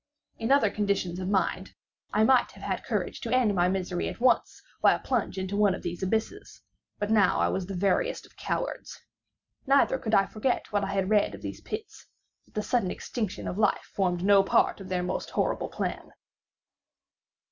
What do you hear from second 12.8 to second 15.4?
extinction of life formed no part of their most